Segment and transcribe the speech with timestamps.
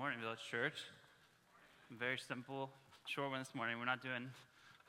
[0.00, 0.78] morning, Village Church.
[1.90, 2.70] Very simple,
[3.04, 3.78] short one this morning.
[3.78, 4.30] We're not doing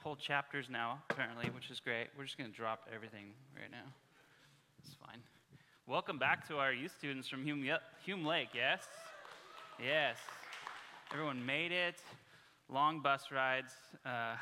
[0.01, 2.07] whole chapters now, apparently, which is great.
[2.17, 3.92] We're just going to drop everything right now.
[4.79, 5.19] It's fine.
[5.85, 7.61] Welcome back to our youth students from Hume,
[8.05, 8.88] Hume Lake, yes?
[9.84, 10.16] Yes.
[11.12, 12.00] Everyone made it.
[12.70, 13.73] Long bus rides.
[14.05, 14.38] Uh,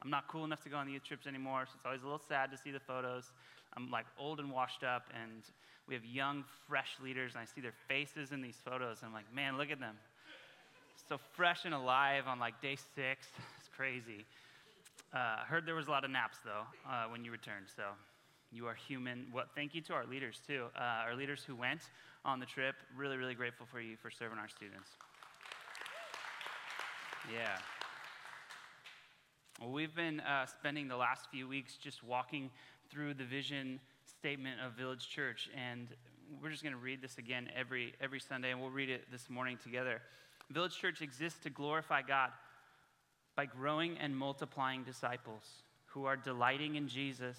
[0.00, 2.04] I'm not cool enough to go on the youth trips anymore, so it's always a
[2.04, 3.32] little sad to see the photos.
[3.76, 5.42] I'm like old and washed up, and
[5.92, 9.12] we have young, fresh leaders, and I see their faces in these photos, and I'm
[9.12, 9.94] like, man, look at them.
[11.06, 13.26] So fresh and alive on like day six.
[13.58, 14.24] It's crazy.
[15.14, 17.82] Uh, I heard there was a lot of naps though uh, when you returned, so
[18.50, 19.26] you are human.
[19.32, 19.48] What?
[19.54, 20.68] Thank you to our leaders too.
[20.74, 21.82] Uh, our leaders who went
[22.24, 22.74] on the trip.
[22.96, 24.88] Really, really grateful for you for serving our students.
[27.30, 27.58] Yeah.
[29.60, 32.50] Well, we've been uh, spending the last few weeks just walking
[32.90, 33.78] through the vision
[34.22, 35.88] statement of Village Church, and
[36.40, 39.28] we're just going to read this again every, every Sunday, and we'll read it this
[39.28, 40.00] morning together.
[40.48, 42.30] Village Church exists to glorify God
[43.34, 45.42] by growing and multiplying disciples
[45.86, 47.36] who are delighting in Jesus,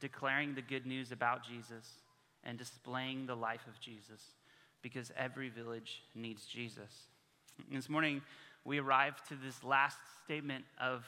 [0.00, 1.86] declaring the good news about Jesus,
[2.44, 4.22] and displaying the life of Jesus,
[4.80, 7.08] because every village needs Jesus.
[7.70, 8.22] This morning,
[8.64, 11.04] we arrive to this last statement of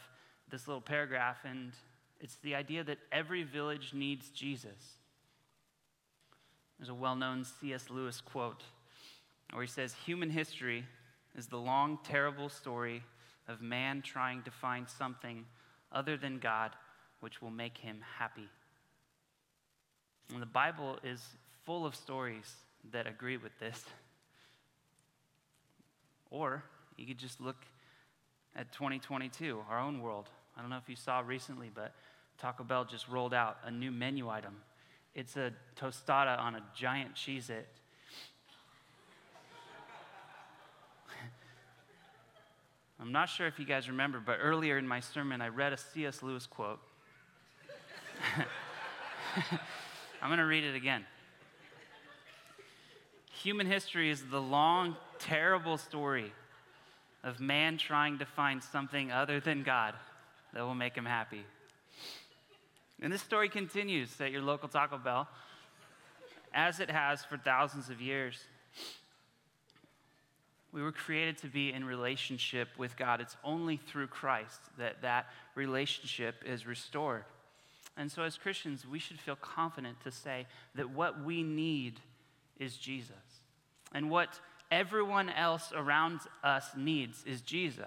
[0.50, 1.72] this little paragraph, and
[2.20, 4.98] it's the idea that every village needs Jesus.
[6.78, 7.91] There's a well known C.S.
[7.91, 8.62] Lewis quote
[9.53, 10.84] where he says, Human history
[11.36, 13.03] is the long, terrible story
[13.48, 15.45] of man trying to find something
[15.92, 16.72] other than God
[17.20, 18.48] which will make him happy.
[20.33, 21.22] And the Bible is
[21.64, 22.56] full of stories
[22.92, 23.84] that agree with this.
[26.30, 26.64] Or
[26.97, 27.56] you could just look
[28.56, 30.28] at 2022, our own world.
[30.56, 31.95] I don't know if you saw recently, but
[32.39, 34.56] Taco Bell just rolled out a new menu item.
[35.15, 37.69] It's a tostada on a giant Cheez-It.
[43.01, 45.77] I'm not sure if you guys remember, but earlier in my sermon, I read a
[45.77, 46.23] C.S.
[46.23, 46.81] Lewis quote.
[50.23, 51.05] I'm going to read it again.
[53.42, 56.33] Human history is the long, terrible story
[57.23, 59.95] of man trying to find something other than God
[60.55, 61.45] that will make him happy.
[63.05, 65.29] And this story continues at your local Taco Bell,
[66.55, 68.42] as it has for thousands of years.
[70.73, 73.20] We were created to be in relationship with God.
[73.20, 77.25] It's only through Christ that that relationship is restored.
[77.98, 82.01] And so, as Christians, we should feel confident to say that what we need
[82.59, 83.13] is Jesus.
[83.92, 84.41] And what
[84.73, 87.85] everyone else around us needs is Jesus.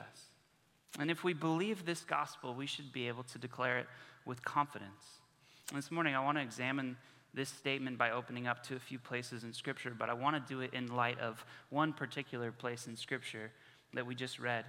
[1.00, 3.88] And if we believe this gospel, we should be able to declare it
[4.28, 5.22] with confidence.
[5.70, 6.98] And this morning, I want to examine
[7.34, 10.54] this statement by opening up to a few places in Scripture, but I want to
[10.54, 13.52] do it in light of one particular place in Scripture
[13.94, 14.66] that we just read.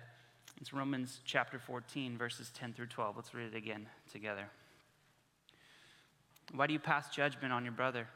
[0.60, 3.16] It's Romans chapter 14, verses 10 through 12.
[3.16, 4.48] Let's read it again together.
[6.52, 8.08] Why do you pass judgment on your brother?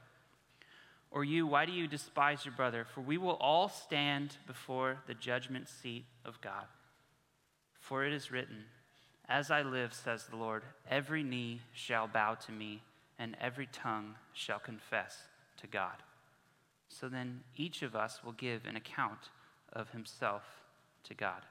[1.10, 2.86] Or you, why do you despise your brother?
[2.94, 6.64] For we will all stand before the judgment seat of God.
[7.78, 8.64] For it is written,
[9.28, 12.82] as I live, says the Lord, every knee shall bow to me,
[13.18, 15.16] and every tongue shall confess
[15.60, 16.02] to God.
[16.88, 19.30] So then each of us will give an account
[19.72, 20.42] of himself
[21.04, 21.42] to God.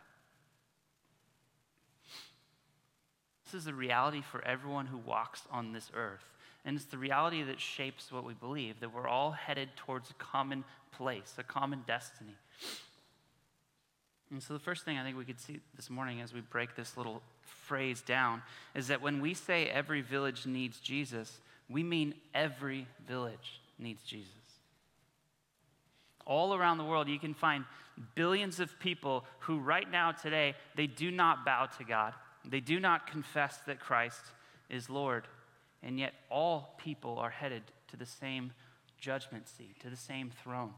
[3.46, 6.24] This is the reality for everyone who walks on this earth.
[6.64, 10.14] And it's the reality that shapes what we believe that we're all headed towards a
[10.14, 12.36] common place, a common destiny.
[14.30, 16.76] And so, the first thing I think we could see this morning as we break
[16.76, 18.42] this little phrase down
[18.76, 24.30] is that when we say every village needs Jesus, we mean every village needs Jesus.
[26.26, 27.66] All around the world, you can find
[28.16, 32.14] billions of people who, right now, today, they do not bow to God.
[32.46, 34.22] They do not confess that Christ
[34.70, 35.28] is Lord.
[35.84, 38.52] And yet, all people are headed to the same
[39.00, 40.74] judgment seat, to the same throne.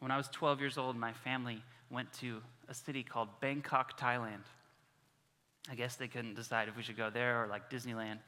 [0.00, 4.44] When I was 12 years old, my family went to a city called Bangkok, Thailand.
[5.68, 8.18] I guess they couldn't decide if we should go there or like Disneyland.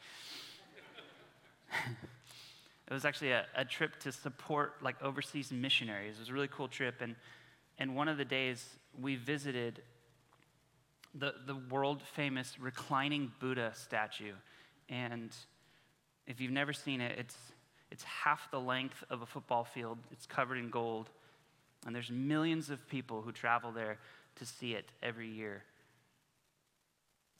[2.88, 6.16] it was actually a, a, trip to support like overseas missionaries.
[6.16, 7.00] It was a really cool trip.
[7.00, 7.16] And,
[7.78, 8.66] and one of the days
[9.00, 9.80] we visited
[11.14, 14.34] the, the world famous reclining Buddha statue.
[14.88, 15.30] And
[16.26, 17.36] if you've never seen it, it's,
[17.90, 21.08] it's half the length of a football field, it's covered in gold.
[21.86, 23.98] And there's millions of people who travel there
[24.36, 25.64] to see it every year.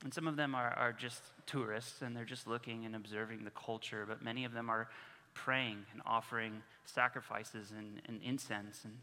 [0.03, 3.51] And some of them are, are just tourists and they're just looking and observing the
[3.51, 4.89] culture, but many of them are
[5.35, 8.85] praying and offering sacrifices and, and incense.
[8.85, 8.99] And,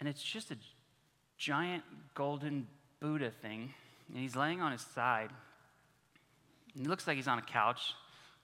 [0.00, 0.56] And it's just a
[1.36, 1.82] giant
[2.14, 2.66] golden
[3.00, 3.72] Buddha thing.
[4.08, 5.30] And he's laying on his side.
[6.74, 7.94] And he looks like he's on a couch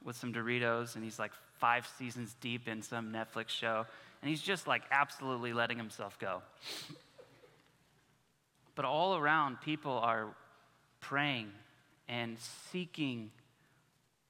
[0.05, 3.85] with some Doritos, and he's like five seasons deep in some Netflix show.
[4.23, 6.43] And he's just like absolutely letting himself go.
[8.75, 10.29] But all around, people are
[11.01, 11.51] praying
[12.09, 12.37] and
[12.71, 13.31] seeking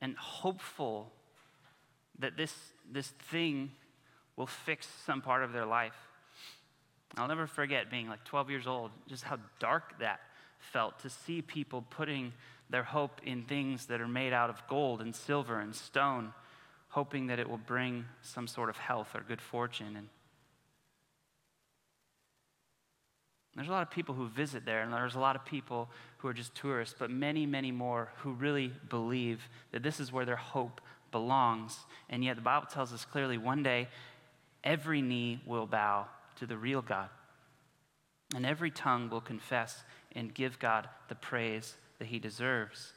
[0.01, 1.13] and hopeful
[2.19, 2.55] that this,
[2.91, 3.71] this thing
[4.37, 5.97] will fix some part of their life.
[7.17, 10.21] I'll never forget being like 12 years old, just how dark that
[10.59, 12.33] felt to see people putting
[12.69, 16.33] their hope in things that are made out of gold and silver and stone,
[16.91, 19.97] hoping that it will bring some sort of health or good fortune.
[19.97, 20.09] And
[23.57, 26.29] there's a lot of people who visit there, and there's a lot of people who
[26.29, 30.37] are just tourists, but many, many more who really believe that this is where their
[30.37, 30.81] hope
[31.11, 31.77] belongs.
[32.09, 33.89] And yet, the Bible tells us clearly one day
[34.63, 36.07] every knee will bow
[36.37, 37.09] to the real God,
[38.35, 39.83] and every tongue will confess
[40.15, 42.93] and give God the praise that he deserves.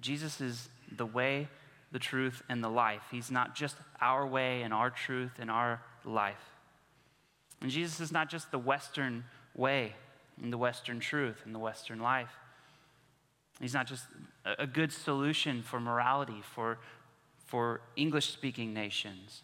[0.00, 1.48] Jesus is the way,
[1.92, 3.02] the truth, and the life.
[3.10, 6.55] He's not just our way and our truth and our life.
[7.60, 9.24] And Jesus is not just the Western
[9.54, 9.94] way
[10.42, 12.30] and the Western truth and the Western life.
[13.60, 14.04] He's not just
[14.44, 16.78] a good solution for morality for,
[17.46, 19.42] for English speaking nations.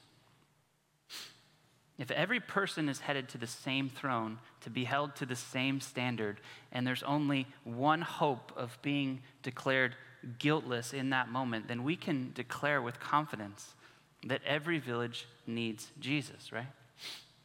[1.98, 5.80] If every person is headed to the same throne to be held to the same
[5.80, 6.40] standard,
[6.72, 9.94] and there's only one hope of being declared
[10.38, 13.74] guiltless in that moment, then we can declare with confidence
[14.26, 16.66] that every village needs Jesus, right?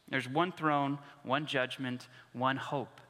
[0.09, 3.01] There's one throne, one judgment, one hope.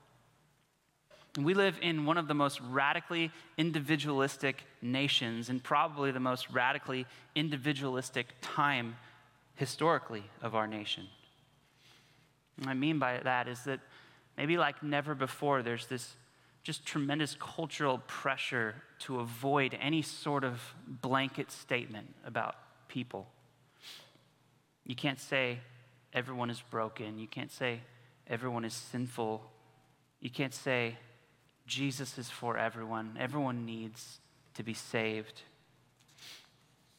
[1.40, 7.06] We live in one of the most radically individualistic nations and probably the most radically
[7.36, 8.96] individualistic time
[9.56, 11.08] historically of our nation.
[12.58, 13.80] What I mean by that is that
[14.36, 16.16] maybe like never before, there's this
[16.64, 22.56] just tremendous cultural pressure to avoid any sort of blanket statement about
[22.88, 23.28] people.
[24.86, 25.60] You can't say
[26.18, 27.19] everyone is broken.
[27.19, 27.81] You can't say
[28.28, 29.44] everyone is sinful.
[30.19, 30.98] You can't say
[31.68, 33.16] Jesus is for everyone.
[33.19, 34.19] Everyone needs
[34.56, 35.44] to be saved.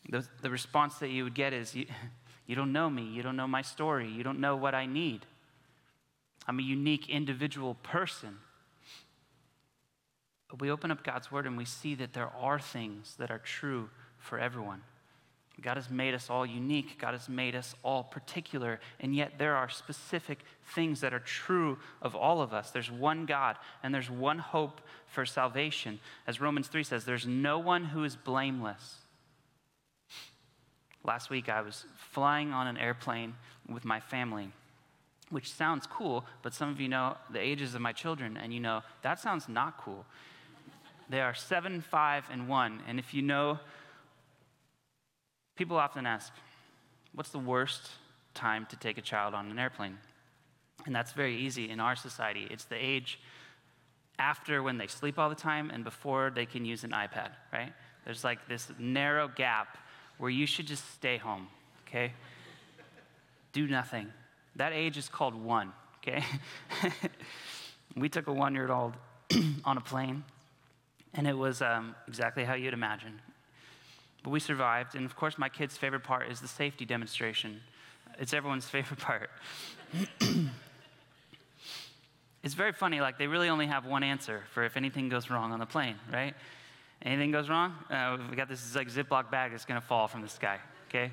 [0.08, 1.86] The, the response that you would get is you,
[2.46, 3.02] you don't know me.
[3.02, 4.08] You don't know my story.
[4.08, 5.26] You don't know what I need.
[6.46, 8.38] I'm a unique individual person.
[10.48, 13.38] But we open up God's word and we see that there are things that are
[13.38, 14.82] true for everyone.
[15.60, 16.98] God has made us all unique.
[17.00, 18.78] God has made us all particular.
[19.00, 20.40] And yet there are specific
[20.74, 22.70] things that are true of all of us.
[22.70, 25.98] There's one God and there's one hope for salvation.
[26.26, 28.98] As Romans 3 says, there's no one who is blameless.
[31.04, 33.34] Last week I was flying on an airplane
[33.68, 34.50] with my family,
[35.30, 38.60] which sounds cool, but some of you know the ages of my children, and you
[38.60, 40.04] know that sounds not cool.
[41.08, 42.82] They are seven, five, and one.
[42.86, 43.58] And if you know
[45.58, 46.32] People often ask,
[47.16, 47.90] what's the worst
[48.32, 49.98] time to take a child on an airplane?
[50.86, 52.46] And that's very easy in our society.
[52.48, 53.18] It's the age
[54.20, 57.72] after when they sleep all the time and before they can use an iPad, right?
[58.04, 59.76] There's like this narrow gap
[60.18, 61.48] where you should just stay home,
[61.88, 62.12] okay?
[63.52, 64.12] Do nothing.
[64.54, 66.22] That age is called one, okay?
[67.96, 68.94] we took a one year old
[69.64, 70.22] on a plane,
[71.14, 73.20] and it was um, exactly how you'd imagine.
[74.22, 74.94] But we survived.
[74.94, 77.60] And of course, my kid's favorite part is the safety demonstration.
[78.18, 79.30] It's everyone's favorite part.
[82.42, 85.52] it's very funny, like, they really only have one answer for if anything goes wrong
[85.52, 86.34] on the plane, right?
[87.02, 87.74] Anything goes wrong?
[87.90, 90.58] Uh, we got this like Ziploc bag that's gonna fall from the sky,
[90.88, 91.12] okay?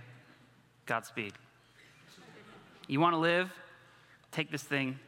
[0.86, 1.34] Godspeed.
[2.88, 3.52] You wanna live?
[4.32, 5.00] Take this thing,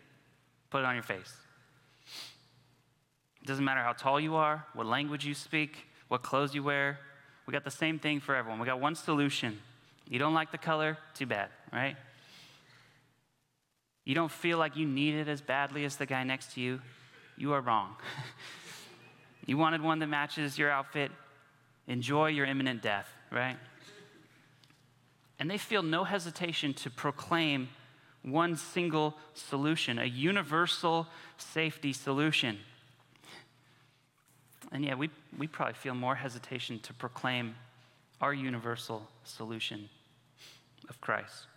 [0.70, 1.34] put it on your face.
[3.42, 7.00] It doesn't matter how tall you are, what language you speak, what clothes you wear,
[7.48, 8.60] we got the same thing for everyone.
[8.60, 9.58] We got one solution.
[10.10, 10.98] You don't like the color?
[11.14, 11.96] Too bad, right?
[14.04, 16.82] You don't feel like you need it as badly as the guy next to you?
[17.38, 17.96] You are wrong.
[19.46, 21.12] you wanted one that matches your outfit?
[21.88, 23.58] Enjoy your imminent death, right?
[25.40, 27.70] And they feel no hesitation to proclaim
[28.24, 32.60] one single solution, a universal safety solution.
[34.72, 37.56] And yeah, we, we probably feel more hesitation to proclaim
[38.22, 39.90] our universal solution
[40.90, 41.48] of Christ.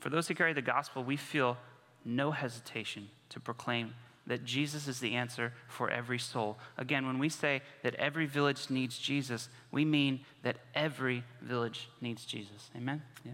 [0.00, 1.56] For those who carry the gospel, we feel
[2.04, 3.94] no hesitation to proclaim
[4.26, 6.58] that Jesus is the answer for every soul.
[6.78, 12.24] Again, when we say that every village needs Jesus, we mean that every village needs
[12.24, 12.70] Jesus.
[12.76, 13.02] Amen?
[13.24, 13.32] Yeah.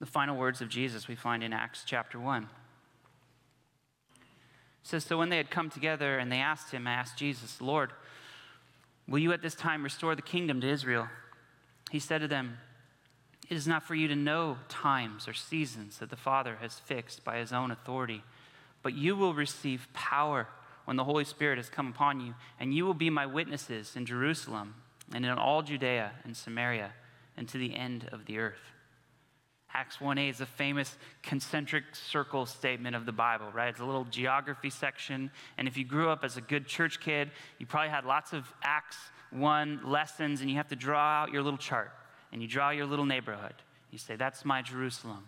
[0.00, 2.48] The final words of Jesus we find in Acts chapter 1.
[4.88, 7.90] Says, So when they had come together and they asked him, I asked Jesus, Lord,
[9.06, 11.08] will you at this time restore the kingdom to Israel?
[11.90, 12.56] He said to them,
[13.50, 17.22] It is not for you to know times or seasons that the Father has fixed
[17.22, 18.22] by his own authority,
[18.82, 20.48] but you will receive power
[20.86, 24.06] when the Holy Spirit has come upon you, and you will be my witnesses in
[24.06, 24.74] Jerusalem
[25.12, 26.92] and in all Judea and Samaria
[27.36, 28.72] and to the end of the earth.
[29.74, 33.68] Acts 1a is a famous concentric circle statement of the Bible, right?
[33.68, 35.30] It's a little geography section.
[35.58, 38.52] And if you grew up as a good church kid, you probably had lots of
[38.62, 38.96] Acts
[39.30, 41.92] 1 lessons, and you have to draw out your little chart.
[42.32, 43.54] And you draw your little neighborhood.
[43.90, 45.24] You say, That's my Jerusalem,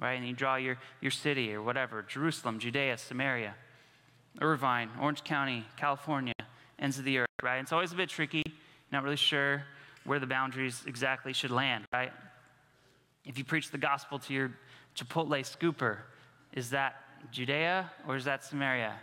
[0.00, 0.14] right?
[0.14, 3.54] And you draw your, your city or whatever Jerusalem, Judea, Samaria,
[4.40, 6.34] Irvine, Orange County, California,
[6.78, 7.58] ends of the earth, right?
[7.58, 8.42] It's always a bit tricky.
[8.90, 9.64] Not really sure
[10.04, 12.12] where the boundaries exactly should land, right?
[13.24, 14.52] If you preach the gospel to your
[14.96, 15.98] Chipotle scooper,
[16.52, 16.96] is that
[17.30, 18.94] Judea or is that Samaria?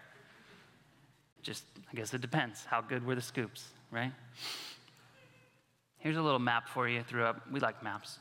[1.42, 2.66] Just, I guess it depends.
[2.66, 4.12] How good were the scoops, right?
[6.00, 7.04] Here's a little map for you.
[7.04, 7.50] Threw up.
[7.52, 8.20] We like maps.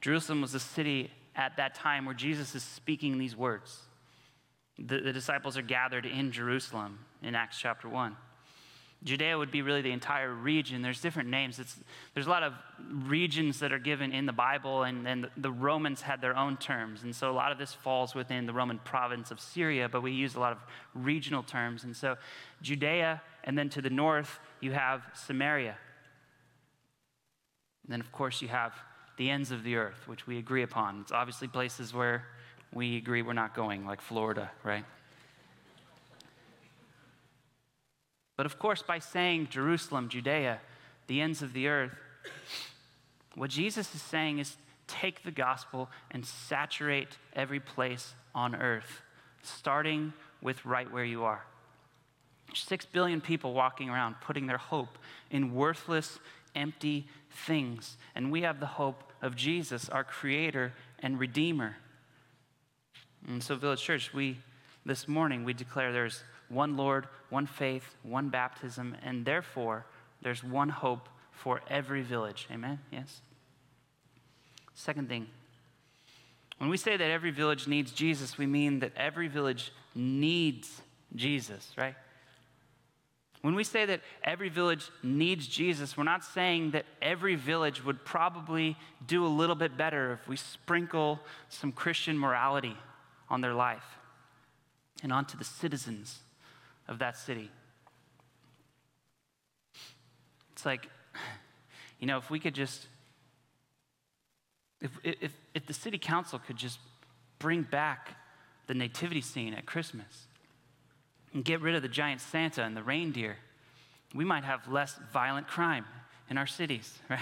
[0.00, 3.78] Jerusalem was a city at that time where Jesus is speaking these words.
[4.78, 8.16] The, the disciples are gathered in Jerusalem in Acts chapter 1.
[9.02, 10.82] Judea would be really the entire region.
[10.82, 11.58] There's different names.
[11.58, 11.74] It's,
[12.12, 12.52] there's a lot of
[12.92, 17.02] regions that are given in the Bible, and, and the Romans had their own terms.
[17.02, 20.12] And so a lot of this falls within the Roman province of Syria, but we
[20.12, 20.58] use a lot of
[20.94, 21.84] regional terms.
[21.84, 22.16] And so
[22.60, 25.76] Judea, and then to the north, you have Samaria.
[27.84, 28.74] And then, of course, you have
[29.16, 31.00] the ends of the earth, which we agree upon.
[31.00, 32.24] It's obviously places where
[32.72, 34.84] we agree we're not going, like Florida, right?
[38.40, 40.60] But of course, by saying Jerusalem, Judea,
[41.08, 41.92] the ends of the earth,
[43.34, 44.56] what Jesus is saying is
[44.86, 49.02] take the gospel and saturate every place on earth,
[49.42, 51.44] starting with right where you are.
[52.54, 54.96] Six billion people walking around putting their hope
[55.30, 56.18] in worthless,
[56.54, 57.98] empty things.
[58.14, 61.76] And we have the hope of Jesus, our creator and redeemer.
[63.28, 64.38] And so, Village Church, we
[64.86, 69.86] this morning we declare there's one Lord, one faith, one baptism, and therefore
[70.20, 72.46] there's one hope for every village.
[72.52, 72.80] Amen?
[72.90, 73.22] Yes?
[74.74, 75.26] Second thing,
[76.58, 80.82] when we say that every village needs Jesus, we mean that every village needs
[81.16, 81.94] Jesus, right?
[83.42, 88.04] When we say that every village needs Jesus, we're not saying that every village would
[88.04, 88.76] probably
[89.06, 92.76] do a little bit better if we sprinkle some Christian morality
[93.30, 93.96] on their life
[95.02, 96.20] and onto the citizens
[96.90, 97.50] of that city.
[100.52, 100.88] It's like,
[102.00, 102.86] you know, if we could just,
[104.82, 106.78] if, if, if the city council could just
[107.38, 108.16] bring back
[108.66, 110.26] the nativity scene at Christmas
[111.32, 113.36] and get rid of the giant Santa and the reindeer,
[114.14, 115.86] we might have less violent crime
[116.28, 117.20] in our cities, right?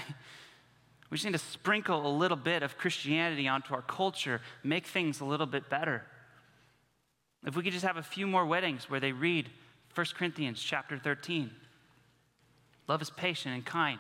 [1.10, 5.20] We just need to sprinkle a little bit of Christianity onto our culture, make things
[5.20, 6.04] a little bit better.
[7.46, 9.48] If we could just have a few more weddings where they read
[9.94, 11.50] 1 Corinthians chapter 13.
[12.86, 13.98] Love is patient and kind.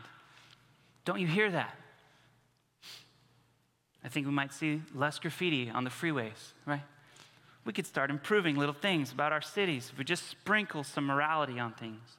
[1.04, 1.74] Don't you hear that?
[4.04, 6.82] I think we might see less graffiti on the freeways, right?
[7.64, 11.58] We could start improving little things about our cities if we just sprinkle some morality
[11.58, 12.16] on things.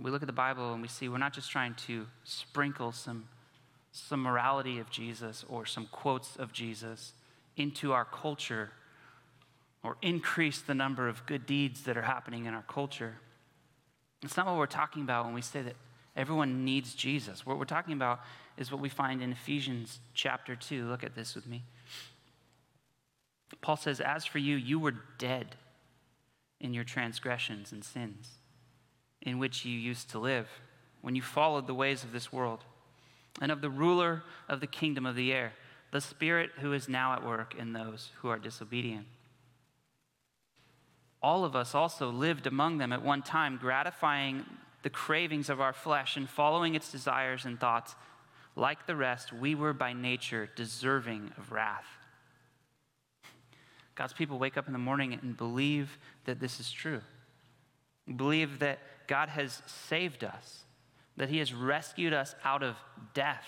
[0.00, 3.26] We look at the Bible and we see we're not just trying to sprinkle some,
[3.92, 7.12] some morality of Jesus or some quotes of Jesus
[7.60, 8.70] into our culture
[9.82, 13.16] or increase the number of good deeds that are happening in our culture.
[14.22, 15.76] It's not what we're talking about when we say that
[16.16, 17.46] everyone needs Jesus.
[17.46, 18.20] What we're talking about
[18.58, 20.86] is what we find in Ephesians chapter 2.
[20.88, 21.62] Look at this with me.
[23.62, 25.56] Paul says, As for you, you were dead
[26.60, 28.28] in your transgressions and sins,
[29.22, 30.48] in which you used to live,
[31.00, 32.64] when you followed the ways of this world,
[33.40, 35.52] and of the ruler of the kingdom of the air,
[35.90, 39.06] the Spirit who is now at work in those who are disobedient
[41.22, 44.44] all of us also lived among them at one time, gratifying
[44.82, 47.94] the cravings of our flesh and following its desires and thoughts.
[48.56, 51.86] Like the rest, we were by nature deserving of wrath.
[53.94, 57.02] God's people wake up in the morning and believe that this is true.
[58.16, 60.64] Believe that God has saved us,
[61.18, 62.76] that He has rescued us out of
[63.12, 63.46] death.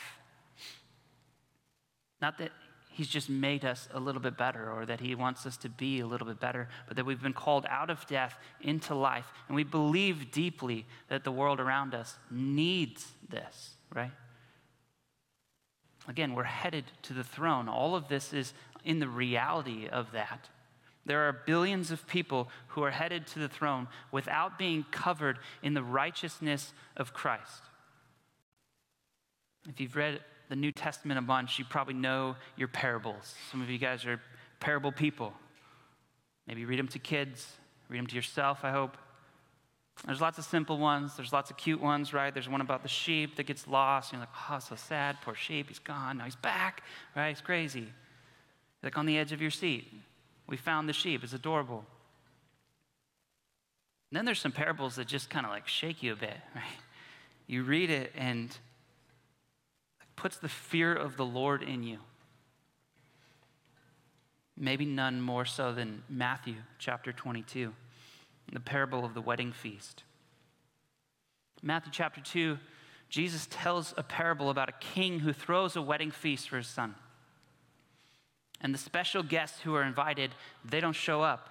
[2.22, 2.52] Not that
[2.94, 6.00] He's just made us a little bit better, or that He wants us to be
[6.00, 9.26] a little bit better, but that we've been called out of death into life.
[9.48, 14.12] And we believe deeply that the world around us needs this, right?
[16.06, 17.68] Again, we're headed to the throne.
[17.68, 18.52] All of this is
[18.84, 20.50] in the reality of that.
[21.06, 25.74] There are billions of people who are headed to the throne without being covered in
[25.74, 27.62] the righteousness of Christ.
[29.68, 30.20] If you've read
[30.52, 33.34] the New Testament a bunch, you probably know your parables.
[33.50, 34.20] Some of you guys are
[34.60, 35.32] parable people.
[36.46, 37.56] Maybe read them to kids,
[37.88, 38.98] read them to yourself, I hope.
[40.04, 41.16] There's lots of simple ones.
[41.16, 42.34] There's lots of cute ones, right?
[42.34, 44.12] There's one about the sheep that gets lost.
[44.12, 45.16] You're like, oh, so sad.
[45.22, 45.68] Poor sheep.
[45.68, 46.18] He's gone.
[46.18, 46.82] Now he's back,
[47.16, 47.28] right?
[47.28, 47.88] It's crazy.
[48.82, 49.90] Like on the edge of your seat.
[50.46, 51.24] We found the sheep.
[51.24, 51.86] It's adorable.
[54.10, 56.64] And then there's some parables that just kind of like shake you a bit, right?
[57.46, 58.54] You read it and
[60.22, 61.98] puts the fear of the Lord in you.
[64.56, 67.72] Maybe none more so than Matthew chapter 22
[68.52, 70.04] the parable of the wedding feast.
[71.60, 72.56] Matthew chapter 2,
[73.08, 76.94] Jesus tells a parable about a king who throws a wedding feast for his son.
[78.60, 80.30] And the special guests who are invited,
[80.64, 81.48] they don't show up.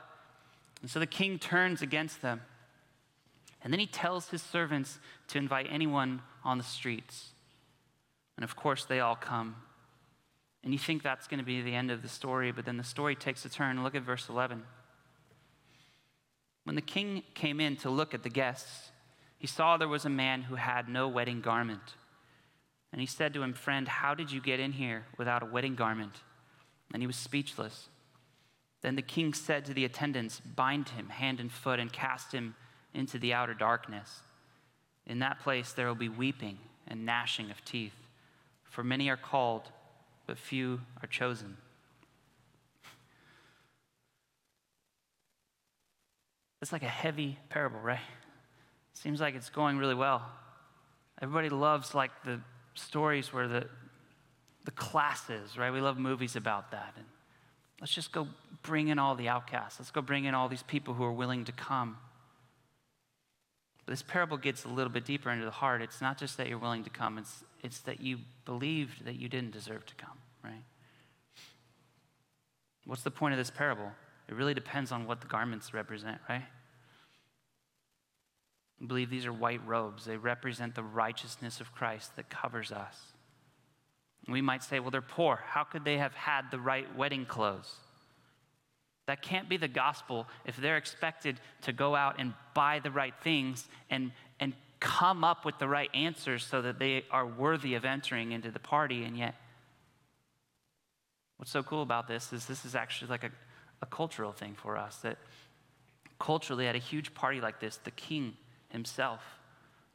[0.82, 2.42] And so the king turns against them.
[3.62, 7.32] And then he tells his servants to invite anyone on the streets.
[8.42, 9.56] And of course, they all come.
[10.64, 12.84] And you think that's going to be the end of the story, but then the
[12.84, 13.84] story takes a turn.
[13.84, 14.64] Look at verse 11.
[16.64, 18.90] When the king came in to look at the guests,
[19.38, 21.94] he saw there was a man who had no wedding garment.
[22.92, 25.76] And he said to him, Friend, how did you get in here without a wedding
[25.76, 26.24] garment?
[26.96, 27.90] And he was speechless.
[28.82, 32.56] Then the king said to the attendants, Bind him hand and foot and cast him
[32.92, 34.22] into the outer darkness.
[35.06, 36.58] In that place there will be weeping
[36.88, 37.94] and gnashing of teeth,
[38.72, 39.70] for many are called,
[40.26, 41.58] but few are chosen.
[46.62, 48.00] It's like a heavy parable, right?
[48.94, 50.24] Seems like it's going really well.
[51.22, 52.40] Everybody loves like the
[52.74, 53.68] stories where the
[54.64, 55.72] the classes, right?
[55.72, 56.94] We love movies about that.
[56.96, 57.06] And
[57.80, 58.28] let's just go
[58.62, 59.80] bring in all the outcasts.
[59.80, 61.98] Let's go bring in all these people who are willing to come.
[63.86, 65.82] But this parable gets a little bit deeper into the heart.
[65.82, 69.30] It's not just that you're willing to come, it's, it's that you believed that you
[69.30, 70.64] didn't deserve to come, right?
[72.86, 73.92] What's the point of this parable?
[74.28, 76.44] It really depends on what the garments represent, right?
[78.82, 80.06] I believe these are white robes.
[80.06, 82.98] They represent the righteousness of Christ that covers us.
[84.28, 85.40] We might say, well, they're poor.
[85.46, 87.76] How could they have had the right wedding clothes?
[89.08, 93.14] That can't be the gospel if they're expected to go out and buy the right
[93.24, 94.12] things and,
[94.82, 98.60] come up with the right answers so that they are worthy of entering into the
[98.60, 99.04] party.
[99.04, 99.36] And yet,
[101.38, 103.32] what's so cool about this is this is actually like a,
[103.82, 105.18] a cultural thing for us that
[106.20, 108.34] culturally, at a huge party like this, the king
[108.70, 109.22] himself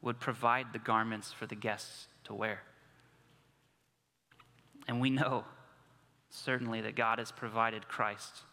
[0.01, 2.61] would provide the garments for the guests to wear.
[4.87, 5.43] And we know
[6.29, 8.43] certainly that God has provided Christ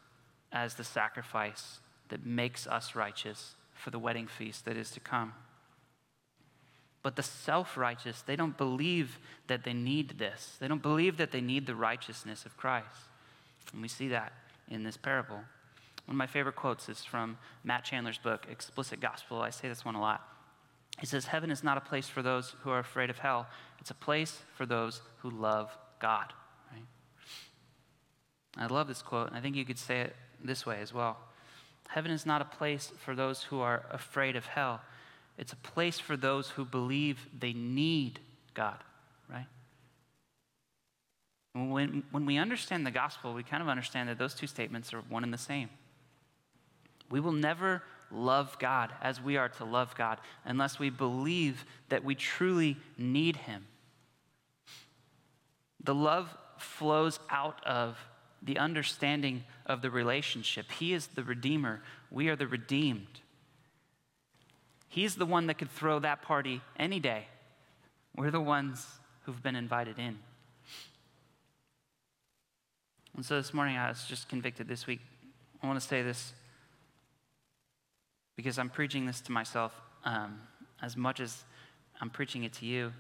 [0.51, 5.33] as the sacrifice that makes us righteous for the wedding feast that is to come.
[7.05, 10.57] But the self righteous, they don't believe that they need this.
[10.59, 12.97] They don't believe that they need the righteousness of Christ.
[13.73, 14.33] And we see that
[14.71, 15.37] in this parable.
[16.07, 19.43] One of my favorite quotes is from Matt Chandler's book, Explicit Gospel.
[19.43, 20.27] I say this one a lot.
[20.99, 23.91] He says, Heaven is not a place for those who are afraid of hell, it's
[23.91, 26.33] a place for those who love God.
[26.73, 26.85] Right?
[28.57, 31.19] I love this quote, and I think you could say it this way as well.
[31.89, 34.81] Heaven is not a place for those who are afraid of hell,
[35.37, 38.21] it's a place for those who believe they need
[38.55, 38.79] God,
[39.29, 39.47] right?
[41.55, 45.01] When, when we understand the gospel, we kind of understand that those two statements are
[45.09, 45.71] one and the same.
[47.11, 52.05] We will never love God as we are to love God unless we believe that
[52.05, 53.67] we truly need Him.
[55.83, 57.99] The love flows out of
[58.43, 60.71] the understanding of the relationship.
[60.73, 63.21] He is the Redeemer, we are the redeemed.
[64.95, 67.27] He's the one that could throw that party any day.
[68.17, 68.87] We're the ones
[69.25, 70.21] who've been invited in.
[73.17, 75.01] And so this morning I was just convicted this week.
[75.61, 76.33] I want to say this
[78.37, 80.41] because I'm preaching this to myself um,
[80.81, 81.43] as much as
[82.01, 82.93] I'm preaching it to you.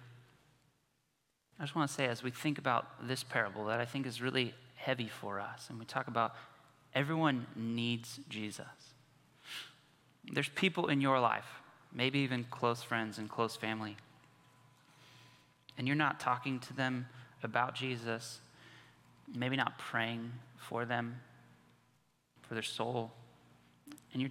[1.61, 4.21] I just want to say, as we think about this parable that I think is
[4.21, 6.35] really heavy for us, and we talk about
[6.93, 8.67] everyone needs Jesus.
[10.33, 11.61] There's people in your life,
[11.95, 13.97] maybe even close friends and close family,
[15.79, 17.07] and you're not talking to them
[17.43, 18.41] about Jesus
[19.35, 21.21] maybe not praying for them,
[22.43, 23.13] for their soul,
[24.13, 24.31] and you're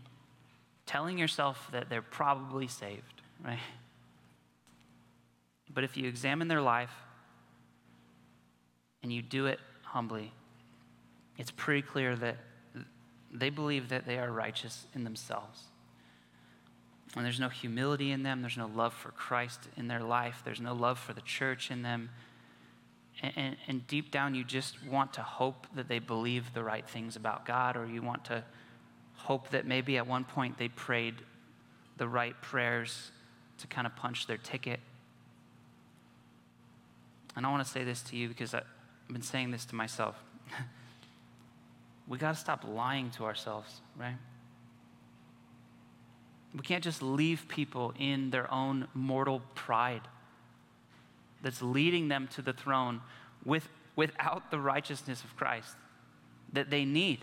[0.85, 3.59] telling yourself that they're probably saved, right?
[5.73, 6.93] But if you examine their life,
[9.01, 10.31] and you do it humbly,
[11.37, 12.37] it's pretty clear that
[13.31, 15.63] they believe that they are righteous in themselves.
[17.15, 20.61] And there's no humility in them, there's no love for Christ in their life, there's
[20.61, 22.09] no love for the church in them.
[23.21, 26.87] And, and, and, deep down, you just want to hope that they believe the right
[26.87, 28.43] things about God, or you want to
[29.15, 31.13] hope that maybe at one point they prayed
[31.97, 33.11] the right prayers
[33.59, 34.79] to kind of punch their ticket.
[37.35, 38.63] And I want to say this to you because I've
[39.07, 40.15] been saying this to myself.
[42.07, 44.15] we got to stop lying to ourselves, right?
[46.55, 50.01] We can't just leave people in their own mortal pride
[51.41, 53.01] that's leading them to the throne
[53.43, 55.75] with, without the righteousness of Christ
[56.53, 57.19] that they need.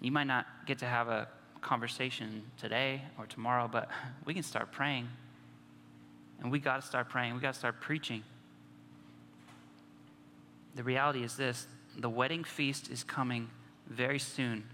[0.00, 1.28] You might not get to have a
[1.60, 3.88] conversation today or tomorrow, but
[4.24, 5.08] we can start praying.
[6.40, 7.34] And we got to start praying.
[7.34, 8.22] We got to start preaching.
[10.76, 13.50] The reality is this the wedding feast is coming
[13.88, 14.64] very soon.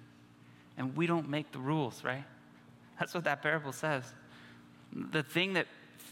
[0.77, 2.25] And we don't make the rules, right?
[2.99, 4.05] That's what that parable says.
[4.93, 5.67] The thing that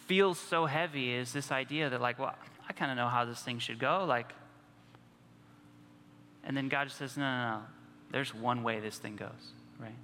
[0.07, 2.35] feels so heavy is this idea that, like, well,
[2.69, 4.05] I kind of know how this thing should go.
[4.07, 4.33] Like,
[6.45, 7.63] and then God just says, no, no, no.
[8.11, 9.95] There's one way this thing goes, right?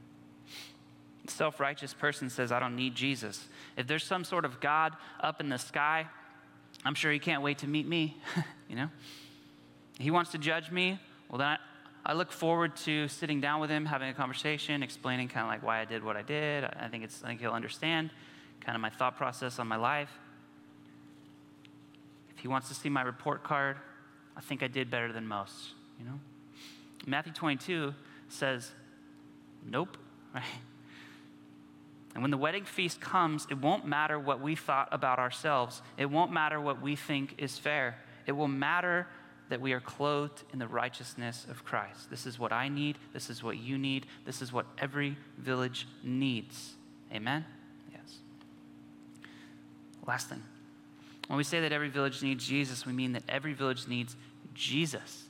[1.26, 3.48] Self righteous person says, I don't need Jesus.
[3.76, 6.06] If there's some sort of God up in the sky,
[6.84, 8.16] I'm sure he can't wait to meet me,
[8.68, 8.88] you know?
[9.98, 10.98] He wants to judge me.
[11.28, 11.58] Well, then
[12.08, 15.62] I look forward to sitting down with him, having a conversation, explaining kind of like
[15.62, 16.64] why I did what I did.
[16.64, 18.08] I think, it's, I think he'll understand
[18.62, 20.10] kind of my thought process on my life.
[22.30, 23.76] If he wants to see my report card,
[24.34, 26.18] I think I did better than most, you know?
[27.06, 27.92] Matthew 22
[28.30, 28.70] says,
[29.66, 29.98] nope,
[30.34, 30.42] right?
[32.14, 35.82] And when the wedding feast comes, it won't matter what we thought about ourselves.
[35.98, 37.98] It won't matter what we think is fair.
[38.26, 39.08] It will matter
[39.48, 42.10] that we are clothed in the righteousness of Christ.
[42.10, 42.98] This is what I need.
[43.12, 44.06] This is what you need.
[44.24, 46.74] This is what every village needs.
[47.12, 47.44] Amen?
[47.92, 48.18] Yes.
[50.06, 50.42] Last thing.
[51.28, 54.16] When we say that every village needs Jesus, we mean that every village needs
[54.54, 55.24] Jesus.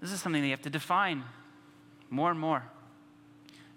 [0.00, 1.24] This is something that you have to define
[2.10, 2.62] more and more.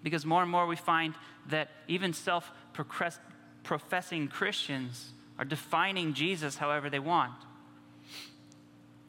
[0.04, 1.14] Because more and more we find
[1.50, 2.52] that even self
[3.64, 7.34] professing Christians are defining Jesus however they want.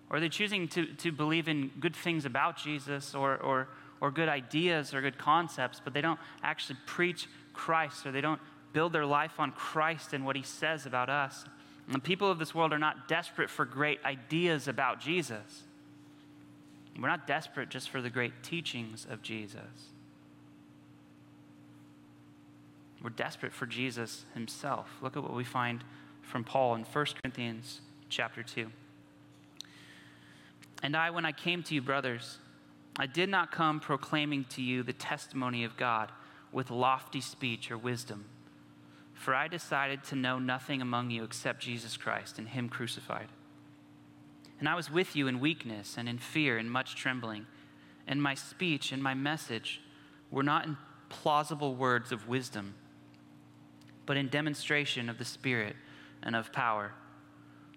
[0.08, 3.68] Or they're choosing to, to believe in good things about Jesus or, or,
[4.00, 8.40] or good ideas or good concepts, but they don't actually preach Christ or they don't
[8.72, 11.44] build their life on Christ and what he says about us.
[11.86, 15.64] And the people of this world are not desperate for great ideas about Jesus.
[16.98, 19.90] We're not desperate just for the great teachings of Jesus.
[23.02, 24.88] We're desperate for Jesus himself.
[25.00, 25.82] Look at what we find
[26.30, 28.70] from Paul in 1 Corinthians chapter 2.
[30.82, 32.38] And I, when I came to you, brothers,
[32.96, 36.10] I did not come proclaiming to you the testimony of God
[36.52, 38.24] with lofty speech or wisdom.
[39.12, 43.28] For I decided to know nothing among you except Jesus Christ and Him crucified.
[44.58, 47.46] And I was with you in weakness and in fear and much trembling.
[48.06, 49.80] And my speech and my message
[50.30, 50.76] were not in
[51.08, 52.74] plausible words of wisdom,
[54.06, 55.76] but in demonstration of the Spirit
[56.22, 56.92] and of power,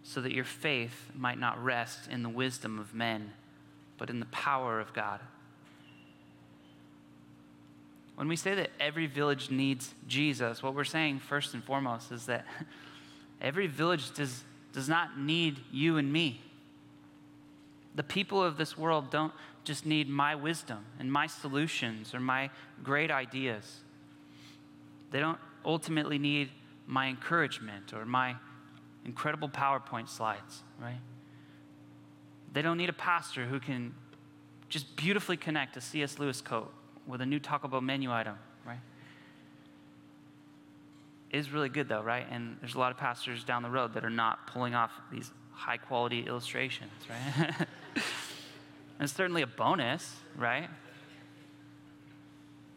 [0.03, 3.33] so that your faith might not rest in the wisdom of men,
[3.97, 5.19] but in the power of God.
[8.15, 12.27] When we say that every village needs Jesus, what we're saying first and foremost is
[12.27, 12.45] that
[13.41, 16.41] every village does, does not need you and me.
[17.95, 22.49] The people of this world don't just need my wisdom and my solutions or my
[22.83, 23.81] great ideas.
[25.11, 26.49] They don't ultimately need
[26.87, 28.35] my encouragement or my
[29.05, 30.99] incredible PowerPoint slides, right?
[32.51, 33.93] They don't need a pastor who can
[34.69, 36.19] just beautifully connect a C.S.
[36.19, 36.73] Lewis quote
[37.05, 38.79] with a new Taco Bell menu item, right?
[41.31, 42.25] It is really good though, right?
[42.29, 45.31] And there's a lot of pastors down the road that are not pulling off these
[45.51, 47.55] high quality illustrations, right?
[47.55, 47.65] and
[48.99, 50.69] it's certainly a bonus, right?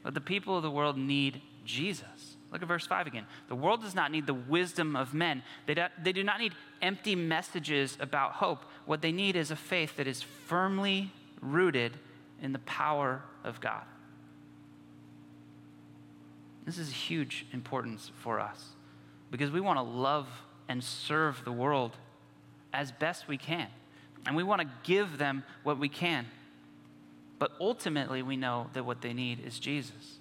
[0.03, 2.36] But the people of the world need Jesus.
[2.53, 3.27] Look at verse 5 again.
[3.49, 5.43] The world does not need the wisdom of men.
[5.67, 8.65] They do, they do not need empty messages about hope.
[8.87, 11.99] What they need is a faith that is firmly rooted
[12.41, 13.83] in the power of God.
[16.65, 18.71] This is huge importance for us
[19.31, 20.29] because we want to love
[20.69, 21.97] and serve the world
[22.73, 23.69] as best we can.
[24.27, 26.27] And we want to give them what we can.
[27.39, 30.19] But ultimately, we know that what they need is Jesus.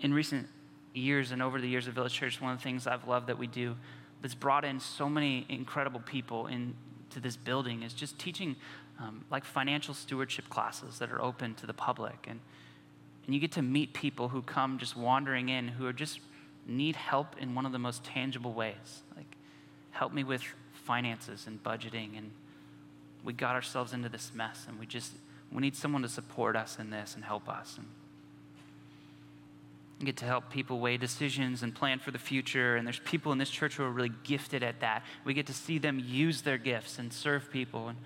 [0.00, 0.48] In recent
[0.94, 3.36] years and over the years of Village Church, one of the things I've loved that
[3.36, 3.76] we do
[4.22, 8.56] that's brought in so many incredible people into this building is just teaching
[8.98, 12.26] um, like financial stewardship classes that are open to the public.
[12.28, 12.40] And,
[13.26, 16.20] and you get to meet people who come just wandering in who are just
[16.66, 19.02] need help in one of the most tangible ways.
[19.16, 19.36] Like,
[19.90, 22.16] help me with finances and budgeting.
[22.16, 22.30] And
[23.24, 25.12] we got ourselves into this mess, and we just,
[25.50, 27.76] we need someone to support us in this and help us.
[27.78, 27.86] And
[30.02, 32.76] get to help people weigh decisions and plan for the future.
[32.76, 35.04] And there's people in this church who are really gifted at that.
[35.24, 37.88] We get to see them use their gifts and serve people.
[37.88, 37.98] And,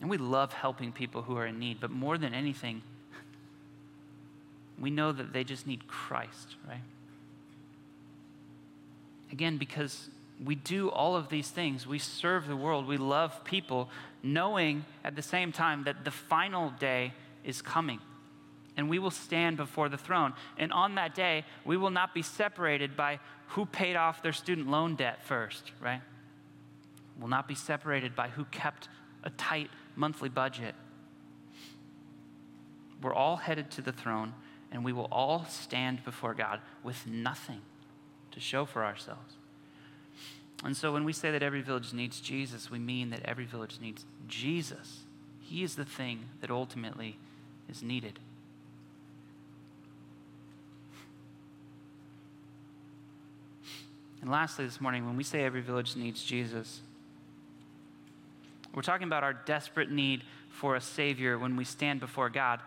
[0.00, 1.80] and we love helping people who are in need.
[1.80, 2.82] But more than anything,
[4.78, 6.82] we know that they just need Christ, right?
[9.32, 10.08] Again, because
[10.44, 11.86] we do all of these things.
[11.86, 12.86] We serve the world.
[12.86, 13.88] We love people,
[14.22, 18.00] knowing at the same time that the final day is coming.
[18.76, 20.34] And we will stand before the throne.
[20.58, 24.68] And on that day, we will not be separated by who paid off their student
[24.68, 26.02] loan debt first, right?
[27.18, 28.88] We'll not be separated by who kept
[29.22, 30.74] a tight monthly budget.
[33.02, 34.34] We're all headed to the throne,
[34.70, 37.62] and we will all stand before God with nothing
[38.32, 39.34] to show for ourselves.
[40.64, 43.78] And so when we say that every village needs Jesus, we mean that every village
[43.80, 45.00] needs Jesus.
[45.40, 47.18] He is the thing that ultimately
[47.68, 48.18] is needed.
[54.26, 56.80] And lastly, this morning, when we say every village needs Jesus,
[58.74, 62.58] we're talking about our desperate need for a Savior when we stand before God,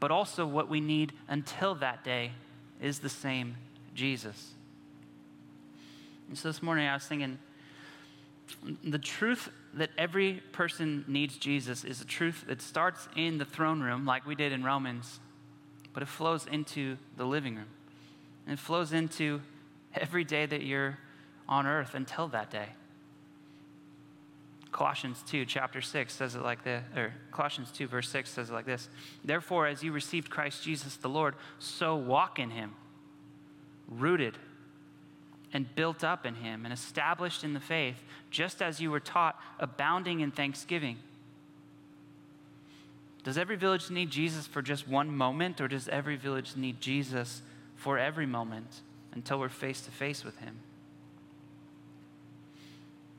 [0.00, 2.32] but also what we need until that day
[2.80, 3.54] is the same
[3.94, 4.54] Jesus.
[6.26, 7.38] And so this morning I was thinking
[8.82, 13.82] the truth that every person needs Jesus is a truth that starts in the throne
[13.82, 15.20] room, like we did in Romans,
[15.92, 17.68] but it flows into the living room.
[18.48, 19.42] And it flows into
[19.94, 20.98] every day that you're
[21.48, 22.68] on earth until that day.
[24.70, 28.52] Colossians 2, chapter 6 says it like this, or Colossians 2, verse 6 says it
[28.54, 28.88] like this
[29.22, 32.74] Therefore, as you received Christ Jesus the Lord, so walk in him,
[33.88, 34.38] rooted
[35.52, 39.38] and built up in him and established in the faith, just as you were taught,
[39.58, 40.96] abounding in thanksgiving.
[43.22, 47.42] Does every village need Jesus for just one moment, or does every village need Jesus
[47.76, 48.80] for every moment
[49.12, 50.58] until we're face to face with him?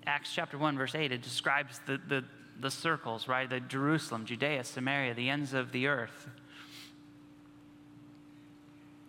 [0.06, 2.24] Acts chapter 1, verse 8, it describes the, the,
[2.60, 3.50] the circles, right?
[3.50, 6.28] The Jerusalem, Judea, Samaria, the ends of the earth.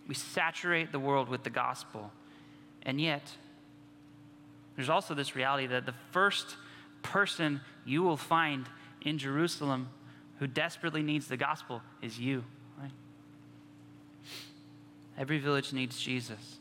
[0.06, 2.12] We saturate the world with the gospel.
[2.82, 3.32] And yet,
[4.76, 6.56] there's also this reality that the first
[7.02, 8.66] person you will find
[9.02, 9.88] in Jerusalem
[10.38, 12.44] who desperately needs the gospel is you,
[12.80, 12.90] right?
[15.16, 16.58] Every village needs Jesus.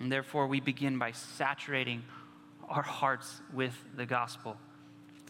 [0.00, 2.02] And therefore, we begin by saturating
[2.68, 4.56] our hearts with the gospel.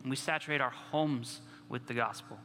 [0.02, 2.38] And we saturate our homes with the gospel.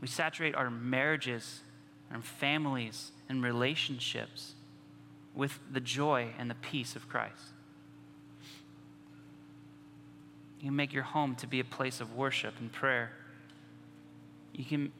[0.00, 1.60] We saturate our marriages,
[2.12, 4.54] our families, and relationships
[5.34, 7.52] with the joy and the peace of Christ.
[10.58, 13.12] You can make your home to be a place of worship and prayer.
[14.52, 14.92] You can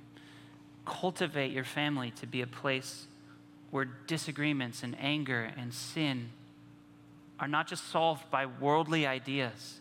[0.86, 3.06] cultivate your family to be a place
[3.70, 6.30] where disagreements and anger and sin
[7.38, 9.80] are not just solved by worldly ideas,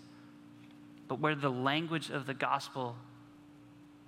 [1.08, 2.96] but where the language of the gospel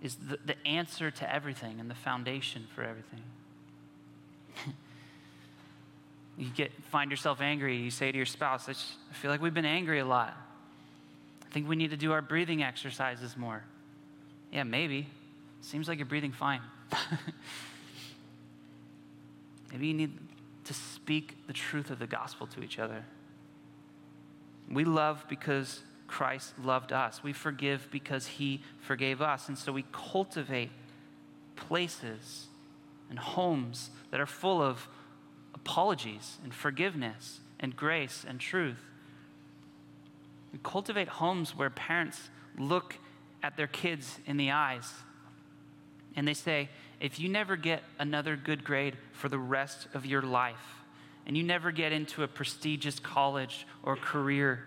[0.01, 3.23] is the, the answer to everything and the foundation for everything.
[6.37, 8.73] you get find yourself angry you say to your spouse i
[9.13, 10.35] feel like we've been angry a lot.
[11.41, 13.63] I think we need to do our breathing exercises more.
[14.51, 15.07] Yeah maybe.
[15.61, 16.61] Seems like you're breathing fine
[19.71, 20.17] maybe you need
[20.65, 23.05] to speak the truth of the gospel to each other.
[24.69, 27.23] We love because christ loved us.
[27.23, 29.47] We forgive because he forgave us.
[29.47, 30.69] And so we cultivate
[31.55, 32.47] places
[33.09, 34.87] and homes that are full of
[35.53, 38.83] apologies and forgiveness and grace and truth.
[40.51, 42.97] We cultivate homes where parents look
[43.41, 44.91] at their kids in the eyes
[46.15, 46.69] and they say,
[47.01, 50.83] if you never get another good grade for the rest of your life,
[51.25, 54.63] and you never get into a prestigious college or career,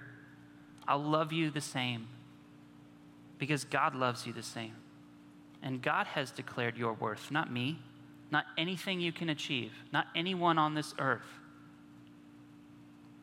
[0.87, 2.09] I'll love you the same
[3.39, 4.75] because God loves you the same.
[5.63, 7.79] And God has declared your worth, not me
[8.35, 11.39] not anything you can achieve, not anyone on this earth.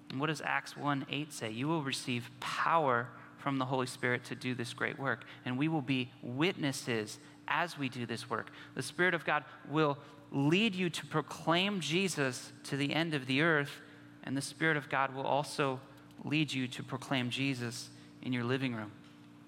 [0.09, 1.51] And what does Acts 1 8 say?
[1.51, 5.67] You will receive power from the Holy Spirit to do this great work, and we
[5.67, 8.49] will be witnesses as we do this work.
[8.75, 9.97] The Spirit of God will
[10.31, 13.81] lead you to proclaim Jesus to the end of the earth,
[14.23, 15.79] and the Spirit of God will also
[16.23, 17.89] lead you to proclaim Jesus
[18.21, 18.91] in your living room.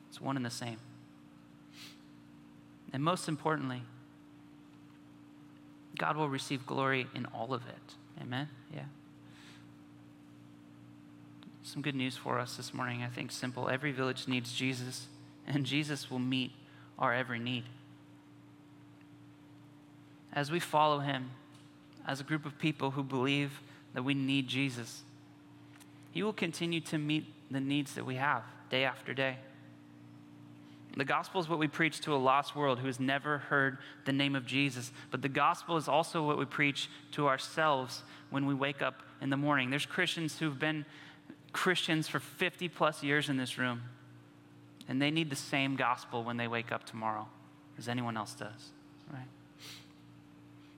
[0.10, 0.78] It's one and the same.
[2.92, 3.82] And most importantly,
[5.98, 8.22] God will receive glory in all of it.
[8.22, 8.50] Amen?
[8.74, 8.84] Yeah.
[11.64, 13.70] Some good news for us this morning, I think simple.
[13.70, 15.08] Every village needs Jesus,
[15.48, 16.52] and Jesus will meet
[17.00, 17.64] our every need.
[20.34, 21.30] As we follow him,
[22.08, 23.62] as a group of people who believe
[23.94, 25.04] that we need Jesus,
[26.12, 29.38] he will continue to meet the needs that we have day after day.
[30.96, 34.12] The gospel is what we preach to a lost world who has never heard the
[34.12, 34.92] name of Jesus.
[35.10, 39.32] But the gospel is also what we preach to ourselves when we wake up in
[39.32, 39.72] the morning.
[39.72, 40.86] There's Christians who've been
[41.52, 43.82] Christians for 50 plus years in this room,
[44.88, 47.28] and they need the same gospel when they wake up tomorrow
[47.78, 48.72] as anyone else does,
[49.12, 49.22] right?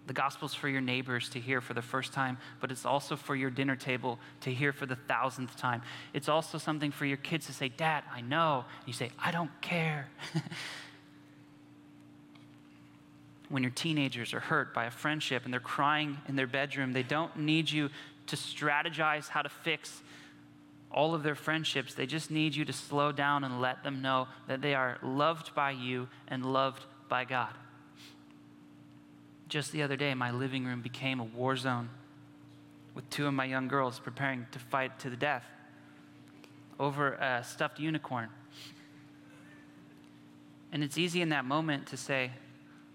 [0.07, 3.35] The gospel's for your neighbors to hear for the first time, but it's also for
[3.35, 5.81] your dinner table to hear for the thousandth time.
[6.13, 8.65] It's also something for your kids to say, Dad, I know.
[8.79, 10.09] And you say, I don't care.
[13.49, 17.03] when your teenagers are hurt by a friendship and they're crying in their bedroom, they
[17.03, 17.89] don't need you
[18.27, 20.01] to strategize how to fix
[20.91, 21.93] all of their friendships.
[21.93, 25.53] They just need you to slow down and let them know that they are loved
[25.53, 27.53] by you and loved by God.
[29.47, 31.89] Just the other day, my living room became a war zone
[32.95, 35.45] with two of my young girls preparing to fight to the death
[36.79, 38.29] over a stuffed unicorn.
[40.71, 42.31] And it's easy in that moment to say,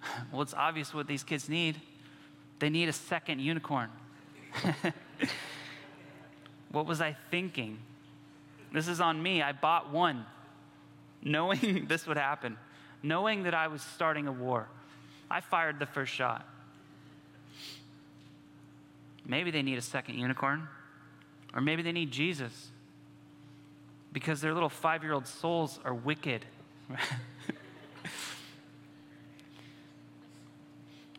[0.32, 1.80] well, it's obvious what these kids need.
[2.58, 3.90] They need a second unicorn.
[6.72, 7.78] what was I thinking?
[8.72, 9.42] This is on me.
[9.42, 10.26] I bought one,
[11.22, 12.56] knowing this would happen,
[13.02, 14.68] knowing that I was starting a war.
[15.30, 16.46] I fired the first shot.
[19.26, 20.66] Maybe they need a second unicorn,
[21.54, 22.70] or maybe they need Jesus
[24.12, 26.44] because their little five year old souls are wicked.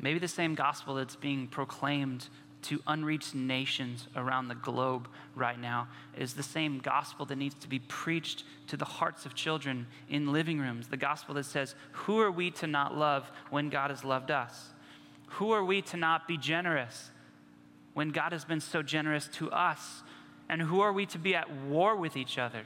[0.02, 2.28] maybe the same gospel that's being proclaimed
[2.64, 7.68] to unreached nations around the globe right now is the same gospel that needs to
[7.68, 10.88] be preached to the hearts of children in living rooms.
[10.88, 14.70] The gospel that says, Who are we to not love when God has loved us?
[15.28, 17.10] Who are we to not be generous
[17.94, 20.04] when God has been so generous to us?
[20.50, 22.64] And who are we to be at war with each other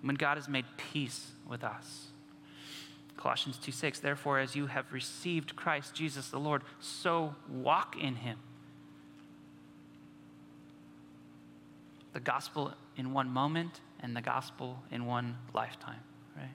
[0.00, 2.08] when God has made peace with us?
[3.16, 8.16] Colossians 2 6, therefore, as you have received Christ Jesus the Lord, so walk in
[8.16, 8.38] him
[12.14, 16.00] the gospel in one moment and the gospel in one lifetime,
[16.36, 16.48] right?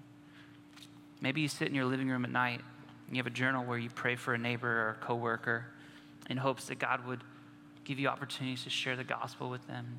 [1.22, 2.62] Maybe you sit in your living room at night
[3.08, 5.66] and you have a journal where you pray for a neighbor or a coworker
[6.30, 7.24] in hopes that God would
[7.84, 9.98] give you opportunities to share the gospel with them.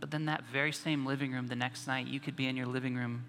[0.00, 2.66] But then that very same living room the next night, you could be in your
[2.66, 3.24] living room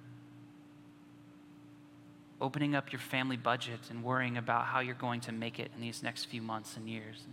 [2.42, 5.82] opening up your family budget and worrying about how you're going to make it in
[5.82, 7.26] these next few months and years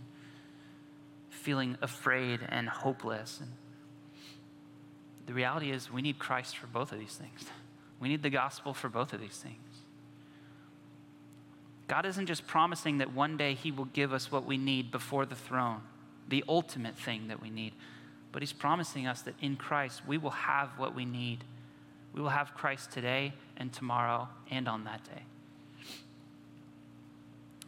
[1.31, 3.39] feeling afraid and hopeless.
[3.41, 3.51] And
[5.25, 7.45] the reality is, we need Christ for both of these things.
[7.99, 9.55] We need the gospel for both of these things.
[11.87, 15.25] God isn't just promising that one day He will give us what we need before
[15.25, 15.81] the throne,
[16.27, 17.73] the ultimate thing that we need,
[18.31, 21.43] but He's promising us that in Christ we will have what we need.
[22.13, 25.23] We will have Christ today and tomorrow and on that day.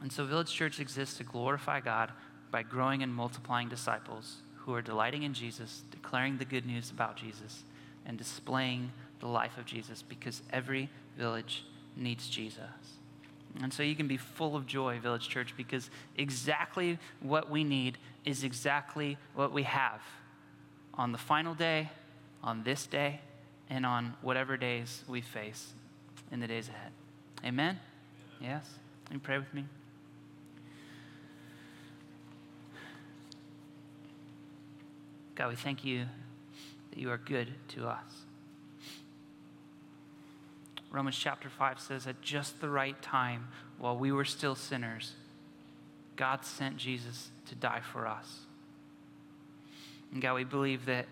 [0.01, 2.11] And so, Village Church exists to glorify God
[2.53, 7.17] by growing and multiplying disciples who are delighting in Jesus, declaring the good news about
[7.17, 7.63] Jesus,
[8.05, 10.87] and displaying the life of Jesus because every
[11.17, 11.65] village
[11.97, 12.61] needs Jesus.
[13.59, 17.97] And so you can be full of joy, Village Church, because exactly what we need
[18.23, 20.01] is exactly what we have
[20.93, 21.89] on the final day,
[22.43, 23.19] on this day,
[23.67, 25.73] and on whatever days we face
[26.31, 26.91] in the days ahead.
[27.43, 27.79] Amen?
[28.39, 28.63] Yes?
[29.11, 29.65] You pray with me?
[35.43, 36.05] God, we thank you
[36.89, 38.05] that you are good to us.
[40.89, 45.15] Romans chapter 5 says, at just the right time, while we were still sinners,
[46.15, 48.43] God sent Jesus to die for us.
[50.13, 51.07] And God, we believe that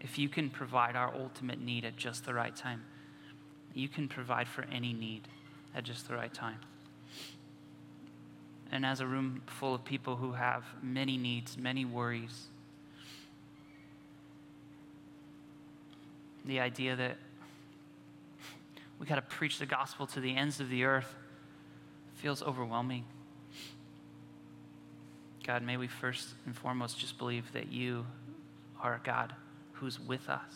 [0.00, 2.82] if you can provide our ultimate need at just the right time,
[3.74, 5.28] you can provide for any need
[5.74, 6.60] at just the right time.
[8.72, 12.46] And as a room full of people who have many needs, many worries,
[16.44, 17.16] the idea that
[18.98, 21.14] we got to preach the gospel to the ends of the earth
[22.14, 23.04] feels overwhelming.
[25.46, 28.06] God, may we first and foremost just believe that you
[28.80, 29.34] are God
[29.72, 30.52] who's with us.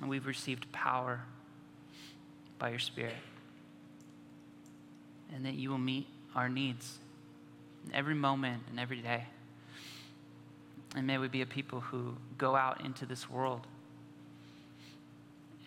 [0.00, 1.24] And we've received power
[2.58, 3.14] by your Spirit.
[5.34, 6.98] And that you will meet our needs
[7.86, 9.24] in every moment and every day.
[10.94, 13.66] And may we be a people who go out into this world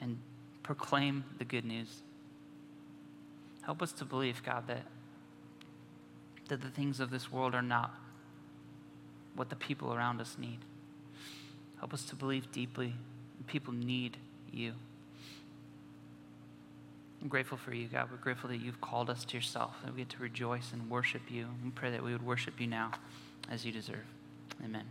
[0.02, 0.18] and
[0.64, 2.02] proclaim the good news.
[3.62, 4.84] Help us to believe, God, that,
[6.48, 7.94] that the things of this world are not
[9.36, 10.60] what the people around us need.
[11.80, 12.94] Help us to believe deeply.
[13.46, 14.18] People need
[14.52, 14.74] you.
[17.22, 18.10] I'm grateful for you, God.
[18.12, 21.24] We're grateful that you've called us to yourself, that we get to rejoice and worship
[21.30, 21.48] you.
[21.64, 22.92] We pray that we would worship you now
[23.50, 24.06] as you deserve.
[24.64, 24.86] Amen.